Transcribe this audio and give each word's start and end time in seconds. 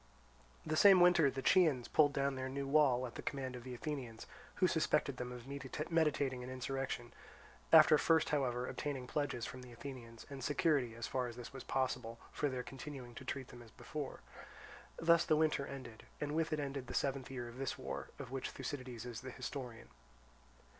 The 0.65 0.75
same 0.75 0.99
winter 0.99 1.29
the 1.29 1.43
Chians 1.43 1.87
pulled 1.87 2.11
down 2.11 2.33
their 2.33 2.49
new 2.49 2.65
wall 2.67 3.05
at 3.05 3.13
the 3.13 3.21
command 3.21 3.55
of 3.55 3.63
the 3.63 3.75
Athenians, 3.75 4.25
who 4.55 4.65
suspected 4.65 5.17
them 5.17 5.31
of 5.31 5.45
meditating 5.91 6.43
an 6.43 6.49
insurrection, 6.49 7.13
after 7.71 7.99
first 7.99 8.29
however 8.29 8.65
obtaining 8.67 9.05
pledges 9.05 9.45
from 9.45 9.61
the 9.61 9.71
Athenians, 9.71 10.25
and 10.27 10.43
security 10.43 10.95
as 10.95 11.05
far 11.05 11.27
as 11.27 11.35
this 11.35 11.53
was 11.53 11.63
possible 11.63 12.17
for 12.31 12.49
their 12.49 12.63
continuing 12.63 13.13
to 13.13 13.23
treat 13.23 13.49
them 13.49 13.61
as 13.61 13.69
before. 13.69 14.21
Thus 14.97 15.23
the 15.23 15.35
winter 15.37 15.67
ended, 15.67 16.07
and 16.19 16.33
with 16.33 16.51
it 16.51 16.59
ended 16.59 16.87
the 16.87 16.95
seventh 16.95 17.29
year 17.29 17.47
of 17.47 17.59
this 17.59 17.77
war 17.77 18.09
of 18.17 18.31
which 18.31 18.49
Thucydides 18.49 19.05
is 19.05 19.21
the 19.21 19.29
historian. 19.29 19.89